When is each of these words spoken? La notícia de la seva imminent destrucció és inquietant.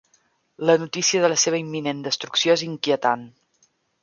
La 0.69 0.75
notícia 0.83 1.21
de 1.25 1.29
la 1.33 1.37
seva 1.43 1.59
imminent 1.65 2.01
destrucció 2.09 2.57
és 2.59 2.65
inquietant. 2.71 3.29